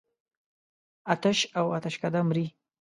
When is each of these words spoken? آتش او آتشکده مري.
آتش 1.13 1.39
او 1.59 1.65
آتشکده 1.77 2.21
مري. 2.27 2.45